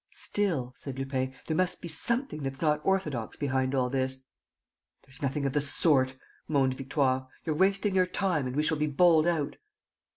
"Still," 0.17 0.73
said 0.75 0.97
Lupin, 0.97 1.35
"there 1.45 1.55
must 1.55 1.79
be 1.79 1.87
something 1.87 2.41
that's 2.41 2.59
not 2.59 2.81
orthodox 2.83 3.37
behind 3.37 3.75
all 3.75 3.87
this." 3.87 4.23
"There's 5.05 5.21
nothing 5.21 5.45
of 5.45 5.53
the 5.53 5.61
sort," 5.61 6.15
moaned 6.47 6.73
Victoire. 6.73 7.27
"You're 7.43 7.53
wasting 7.53 7.93
your 7.93 8.07
time 8.07 8.47
and 8.47 8.55
we 8.55 8.63
shall 8.63 8.77
be 8.77 8.87
bowled 8.87 9.27
out." 9.27 9.57